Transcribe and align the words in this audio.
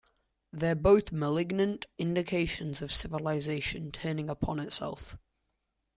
They're 0.51 0.73
both 0.73 1.11
malignant 1.11 1.85
indications 1.99 2.81
of 2.81 2.91
civilisation 2.91 3.91
turning 3.91 4.31
upon 4.31 4.59
itself. 4.59 5.15